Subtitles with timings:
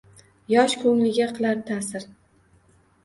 [0.53, 2.09] Yosh ko’ngliga qilar ta’sir